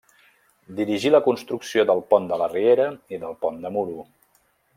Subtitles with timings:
[0.79, 4.09] Dirigí la construcció del pont de la riera i del pont de Muro.